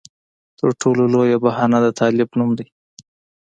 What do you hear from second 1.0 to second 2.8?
لویه بهانه د طالب نوم دی.